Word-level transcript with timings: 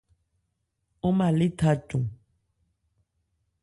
Ɔ́n 1.07 1.13
mâ 1.17 1.27
lé 1.37 1.47
tha 1.59 1.71
cɔn. 1.87 2.03